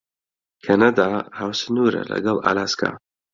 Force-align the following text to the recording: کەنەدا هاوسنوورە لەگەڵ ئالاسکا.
کەنەدا 0.65 1.05
هاوسنوورە 1.39 2.01
لەگەڵ 2.11 2.37
ئالاسکا. 2.45 2.89